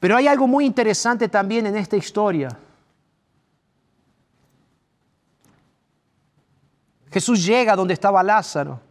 [0.00, 2.48] Pero hay algo muy interesante también en esta historia.
[7.12, 8.85] Jesús llega donde estaba Lázaro.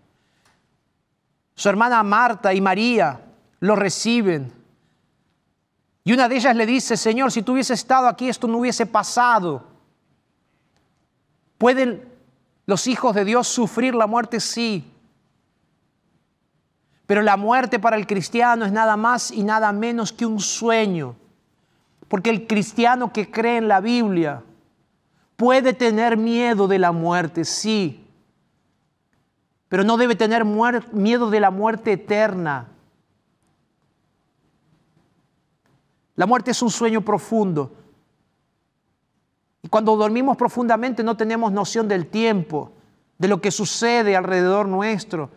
[1.55, 3.21] Su hermana Marta y María
[3.61, 4.51] lo reciben.
[6.03, 8.85] Y una de ellas le dice, Señor, si tú hubieses estado aquí, esto no hubiese
[8.85, 9.63] pasado.
[11.57, 12.07] ¿Pueden
[12.65, 14.39] los hijos de Dios sufrir la muerte?
[14.39, 14.91] Sí.
[17.07, 21.15] Pero la muerte para el cristiano es nada más y nada menos que un sueño.
[22.07, 24.43] Porque el cristiano que cree en la Biblia
[25.37, 28.04] puede tener miedo de la muerte, sí.
[29.69, 32.67] Pero no debe tener miedo de la muerte eterna.
[36.15, 37.71] La muerte es un sueño profundo.
[39.61, 42.71] Y cuando dormimos profundamente no tenemos noción del tiempo,
[43.17, 45.31] de lo que sucede alrededor nuestro.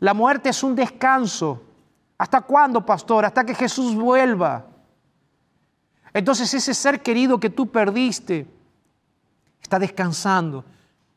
[0.00, 1.62] La muerte es un descanso.
[2.18, 3.24] ¿Hasta cuándo, pastor?
[3.24, 4.66] Hasta que Jesús vuelva.
[6.12, 8.46] Entonces ese ser querido que tú perdiste
[9.62, 10.64] está descansando,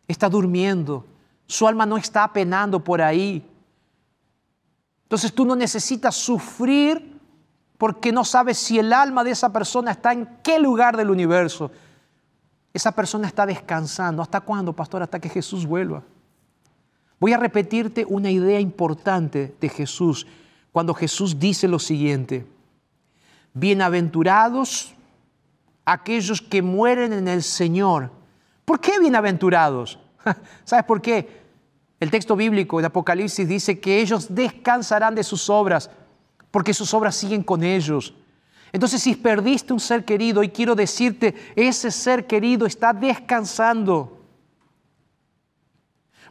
[0.08, 1.06] está durmiendo,
[1.48, 3.46] su alma no está penando por ahí.
[5.04, 7.20] Entonces tú no necesitas sufrir
[7.78, 11.72] porque no sabes si el alma de esa persona está en qué lugar del universo.
[12.74, 14.22] Esa persona está descansando.
[14.22, 15.04] ¿Hasta cuándo, pastor?
[15.04, 16.04] Hasta que Jesús vuelva.
[17.20, 20.28] Voy a repetirte una idea importante de Jesús
[20.72, 22.46] cuando Jesús dice lo siguiente.
[23.54, 24.94] Bienaventurados
[25.86, 28.12] aquellos que mueren en el Señor.
[28.66, 30.00] ¿Por qué bienaventurados?
[30.64, 31.46] ¿Sabes por qué?
[32.00, 35.90] El texto bíblico de Apocalipsis dice que ellos descansarán de sus obras,
[36.52, 38.14] porque sus obras siguen con ellos.
[38.72, 44.20] Entonces, si perdiste un ser querido, y quiero decirte, ese ser querido está descansando.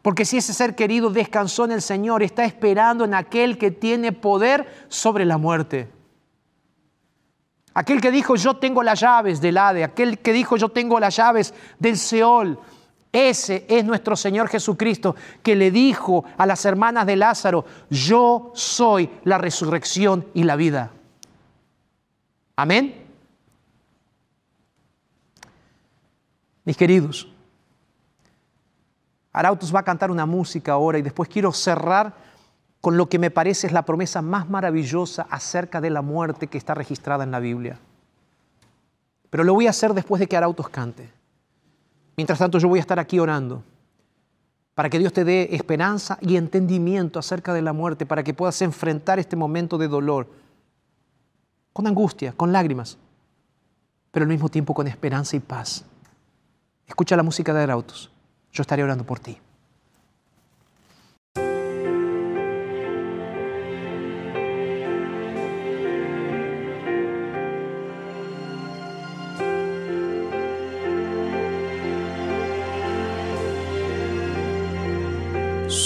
[0.03, 4.12] Porque si ese ser querido descansó en el Señor, está esperando en aquel que tiene
[4.12, 5.88] poder sobre la muerte.
[7.72, 11.16] Aquel que dijo yo tengo las llaves del Hade, aquel que dijo yo tengo las
[11.16, 12.61] llaves del Seol.
[13.14, 19.08] Ese es nuestro Señor Jesucristo que le dijo a las hermanas de Lázaro, yo soy
[19.22, 20.90] la resurrección y la vida.
[22.56, 23.06] Amén.
[26.64, 27.28] Mis queridos,
[29.32, 32.16] Arautos va a cantar una música ahora y después quiero cerrar
[32.80, 36.58] con lo que me parece es la promesa más maravillosa acerca de la muerte que
[36.58, 37.78] está registrada en la Biblia.
[39.30, 41.24] Pero lo voy a hacer después de que Arautos cante.
[42.16, 43.62] Mientras tanto yo voy a estar aquí orando
[44.74, 48.60] para que Dios te dé esperanza y entendimiento acerca de la muerte, para que puedas
[48.62, 50.28] enfrentar este momento de dolor
[51.72, 52.98] con angustia, con lágrimas,
[54.10, 55.84] pero al mismo tiempo con esperanza y paz.
[56.86, 58.10] Escucha la música de Arautos
[58.54, 59.36] yo estaré orando por ti.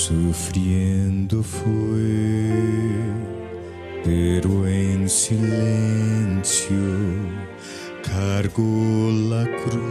[0.09, 2.48] Sufriendo fue,
[4.02, 6.78] pero en silencio
[8.02, 9.82] cargó la cruz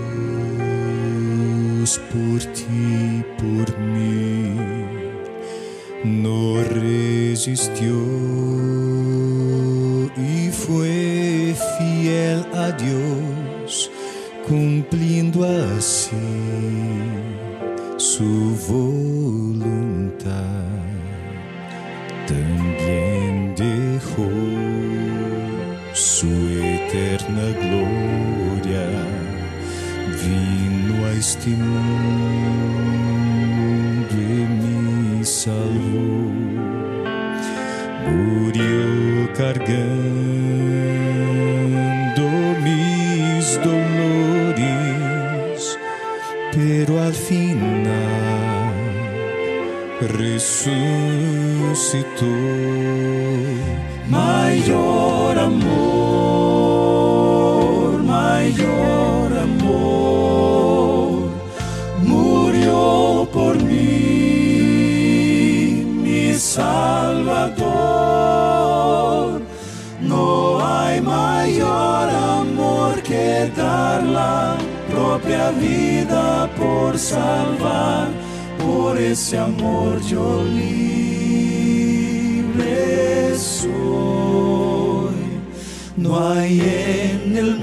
[2.12, 4.56] por ti, por mí.
[6.04, 7.94] No resistió
[10.18, 13.92] y fue fiel a Dios,
[14.48, 16.10] cumpliendo así
[17.98, 19.07] su voluntad.
[26.88, 28.88] Eterna gloria,
[30.24, 32.88] vino a este mundo
[34.14, 34.16] y
[34.62, 36.32] me salvó.
[38.08, 39.76] Murió cargando
[42.64, 44.58] mis dolores,
[46.54, 48.74] pero al final
[50.00, 51.28] resucitó.
[54.10, 55.87] Mayor amor,
[76.98, 78.08] salvar,
[78.58, 80.88] por ese amor yo libre
[83.38, 83.72] soy.
[85.96, 87.60] No hay en el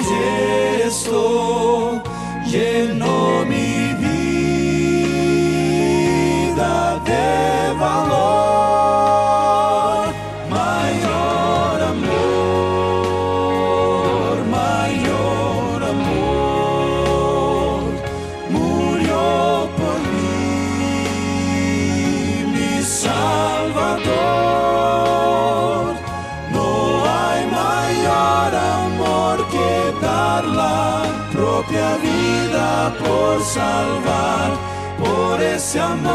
[35.72, 36.11] Ese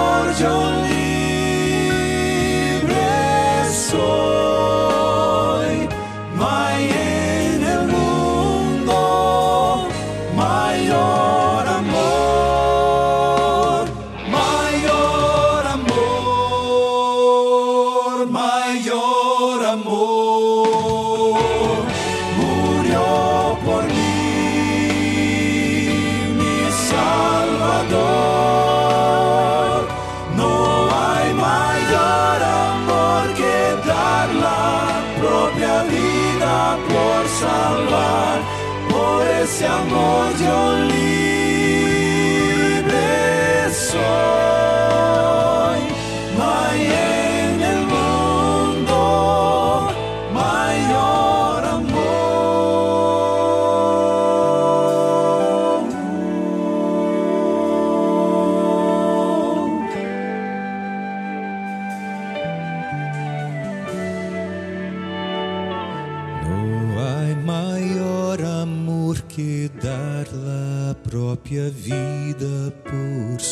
[39.48, 41.27] Por ese amor yo libre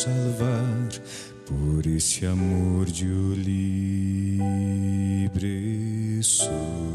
[0.06, 0.88] salvar.
[1.46, 4.42] Por ese amor yo libre
[6.22, 6.48] soy.
[6.48, 6.85] No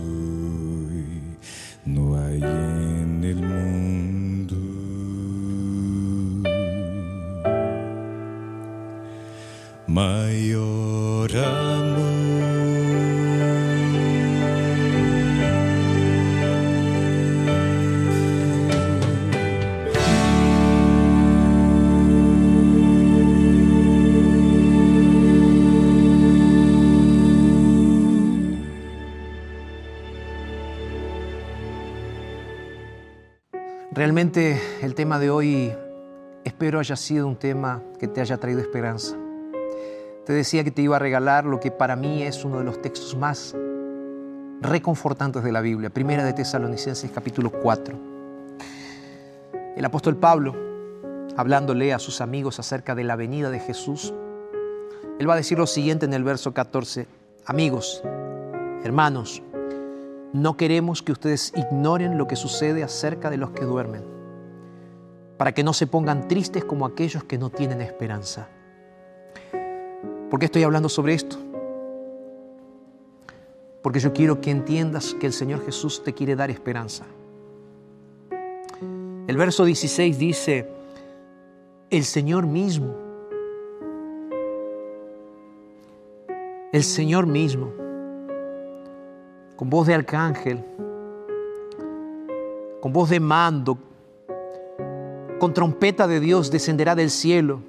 [35.01, 35.73] tema de hoy
[36.43, 39.17] espero haya sido un tema que te haya traído esperanza.
[40.27, 42.83] Te decía que te iba a regalar lo que para mí es uno de los
[42.83, 43.55] textos más
[44.61, 47.97] reconfortantes de la Biblia, Primera de Tesalonicenses capítulo 4.
[49.75, 50.55] El apóstol Pablo,
[51.35, 54.13] hablándole a sus amigos acerca de la venida de Jesús,
[55.17, 57.07] él va a decir lo siguiente en el verso 14,
[57.47, 58.03] amigos,
[58.83, 59.41] hermanos,
[60.31, 64.20] no queremos que ustedes ignoren lo que sucede acerca de los que duermen,
[65.41, 68.47] para que no se pongan tristes como aquellos que no tienen esperanza.
[70.29, 71.35] ¿Por qué estoy hablando sobre esto?
[73.81, 77.07] Porque yo quiero que entiendas que el Señor Jesús te quiere dar esperanza.
[79.25, 80.69] El verso 16 dice,
[81.89, 82.93] el Señor mismo,
[86.71, 87.71] el Señor mismo,
[89.55, 90.63] con voz de arcángel,
[92.79, 93.79] con voz de mando,
[95.41, 97.61] con trompeta de Dios descenderá del cielo.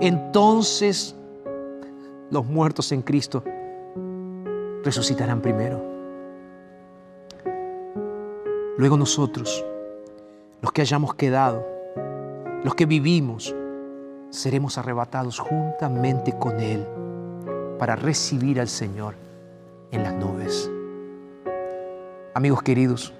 [0.00, 1.14] Entonces
[2.32, 3.44] los muertos en Cristo
[4.82, 5.80] resucitarán primero.
[8.76, 9.64] Luego nosotros,
[10.60, 11.64] los que hayamos quedado,
[12.64, 13.54] los que vivimos,
[14.30, 16.84] seremos arrebatados juntamente con Él
[17.78, 19.14] para recibir al Señor
[19.92, 20.68] en las nubes.
[22.34, 23.14] Amigos queridos,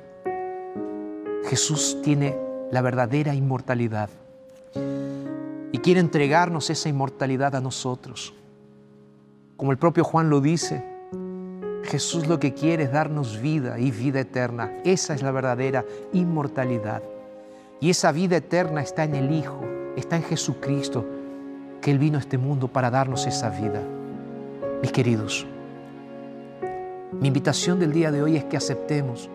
[1.45, 4.11] Jesús tiene la verdadera inmortalidad
[5.73, 8.35] y quiere entregarnos esa inmortalidad a nosotros.
[9.57, 10.85] Como el propio Juan lo dice,
[11.85, 14.73] Jesús lo que quiere es darnos vida y vida eterna.
[14.85, 17.03] Esa es la verdadera inmortalidad.
[17.81, 19.61] Y esa vida eterna está en el Hijo,
[19.97, 21.07] está en Jesucristo,
[21.81, 23.83] que Él vino a este mundo para darnos esa vida.
[24.83, 25.47] Mis queridos,
[27.13, 29.31] mi invitación del día de hoy es que aceptemos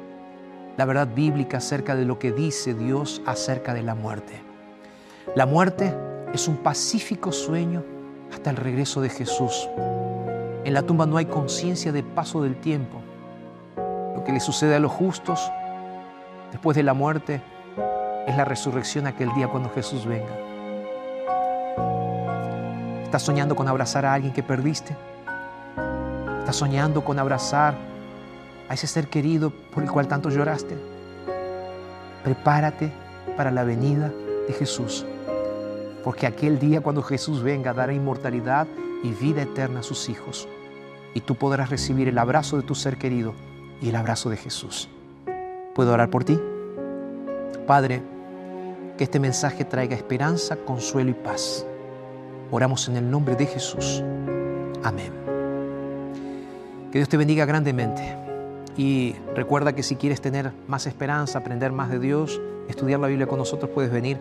[0.77, 4.41] la verdad bíblica acerca de lo que dice Dios acerca de la muerte.
[5.35, 5.93] La muerte
[6.33, 7.83] es un pacífico sueño
[8.31, 9.69] hasta el regreso de Jesús.
[10.63, 13.01] En la tumba no hay conciencia de paso del tiempo.
[14.15, 15.51] Lo que le sucede a los justos
[16.51, 17.41] después de la muerte
[18.25, 20.33] es la resurrección aquel día cuando Jesús venga.
[23.03, 24.95] ¿Estás soñando con abrazar a alguien que perdiste?
[26.39, 27.75] ¿Estás soñando con abrazar
[28.69, 30.75] a ese ser querido por el cual tanto lloraste?
[32.23, 32.91] Prepárate
[33.35, 34.11] para la venida
[34.47, 35.05] de Jesús,
[36.03, 38.67] porque aquel día cuando Jesús venga dará inmortalidad
[39.03, 40.47] y vida eterna a sus hijos,
[41.13, 43.33] y tú podrás recibir el abrazo de tu ser querido
[43.81, 44.89] y el abrazo de Jesús.
[45.75, 46.39] ¿Puedo orar por ti?
[47.67, 48.01] Padre,
[48.97, 51.65] que este mensaje traiga esperanza, consuelo y paz.
[52.51, 54.03] Oramos en el nombre de Jesús.
[54.83, 55.11] Amén.
[56.91, 58.22] Que Dios te bendiga grandemente.
[58.75, 63.27] Y recuerda que si quieres tener más esperanza, aprender más de Dios, estudiar la Biblia
[63.27, 64.17] con nosotros, puedes venir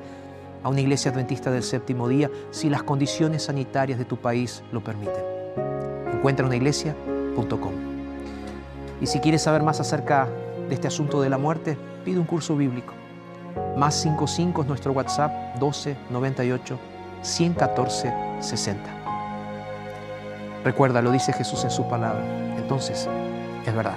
[0.62, 4.82] a una iglesia adventista del séptimo día si las condiciones sanitarias de tu país lo
[4.82, 5.24] permiten.
[6.12, 7.72] Encuentra una iglesia.com.
[9.00, 10.28] Y si quieres saber más acerca
[10.68, 12.92] de este asunto de la muerte, pide un curso bíblico.
[13.76, 16.78] Más 55 es nuestro WhatsApp 12 98
[17.22, 18.82] 114 60.
[20.64, 22.22] Recuerda, lo dice Jesús en su palabra.
[22.57, 23.09] Entonces,
[23.66, 23.96] es verdad.